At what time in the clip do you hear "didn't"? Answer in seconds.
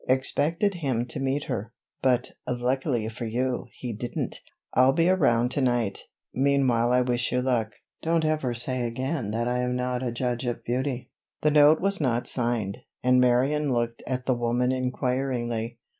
3.93-4.37